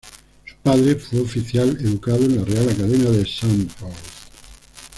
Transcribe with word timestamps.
Su 0.47 0.55
padre 0.63 0.95
fue 0.95 1.19
oficial 1.19 1.77
educado 1.79 2.23
en 2.25 2.37
la 2.37 2.43
Real 2.43 2.67
Academia 2.71 3.11
de 3.11 3.23
Sandhurst. 3.23 3.99